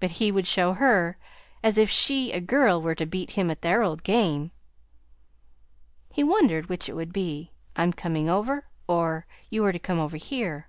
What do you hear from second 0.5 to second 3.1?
her! As if she, a girl, were to